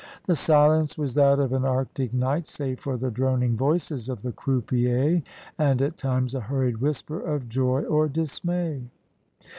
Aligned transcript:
The 0.25 0.35
silence 0.35 0.97
was 0.97 1.13
that 1.13 1.37
of 1.39 1.53
an 1.53 1.63
arctic 1.63 2.11
night, 2.11 2.47
save 2.47 2.79
for 2.79 2.97
the 2.97 3.11
droning 3.11 3.55
voices 3.55 4.09
of 4.09 4.23
the 4.23 4.31
croupiers, 4.31 5.21
and 5.59 5.79
at 5.79 5.95
times 5.97 6.33
a 6.33 6.39
hurried 6.41 6.77
whisper 6.77 7.19
of 7.21 7.47
joy 7.47 7.83
or 7.83 8.07
dismay. 8.09 8.81